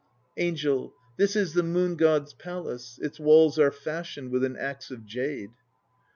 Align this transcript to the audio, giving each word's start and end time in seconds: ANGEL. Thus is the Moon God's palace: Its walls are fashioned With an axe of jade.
ANGEL. 0.35 0.95
Thus 1.15 1.35
is 1.35 1.53
the 1.53 1.61
Moon 1.61 1.95
God's 1.95 2.33
palace: 2.33 2.97
Its 3.03 3.19
walls 3.19 3.59
are 3.59 3.69
fashioned 3.69 4.31
With 4.31 4.43
an 4.43 4.57
axe 4.57 4.89
of 4.89 5.05
jade. 5.05 5.51